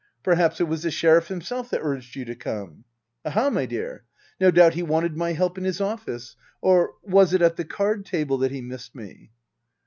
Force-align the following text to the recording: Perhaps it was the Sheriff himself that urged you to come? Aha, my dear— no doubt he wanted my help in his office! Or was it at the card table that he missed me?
Perhaps 0.23 0.59
it 0.59 0.63
was 0.63 0.81
the 0.81 0.89
Sheriff 0.89 1.27
himself 1.27 1.69
that 1.69 1.83
urged 1.83 2.15
you 2.15 2.25
to 2.25 2.33
come? 2.33 2.85
Aha, 3.23 3.51
my 3.51 3.67
dear— 3.67 4.03
no 4.41 4.49
doubt 4.49 4.73
he 4.73 4.81
wanted 4.81 5.15
my 5.15 5.33
help 5.33 5.59
in 5.59 5.63
his 5.63 5.79
office! 5.79 6.35
Or 6.59 6.95
was 7.03 7.35
it 7.35 7.41
at 7.43 7.55
the 7.55 7.65
card 7.65 8.03
table 8.03 8.39
that 8.39 8.49
he 8.49 8.61
missed 8.61 8.95
me? 8.95 9.29